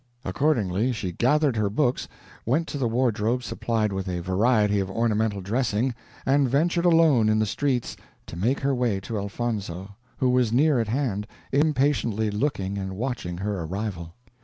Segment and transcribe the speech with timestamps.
[0.25, 2.07] Accordingly she gathered her books,
[2.43, 5.93] went the wardrobe supplied with a variety of ornamental dressing,
[6.25, 10.79] and ventured alone in the streets to make her way to Elfonzo, who was near
[10.79, 14.15] at hand, impatiently looking and watching her arrival.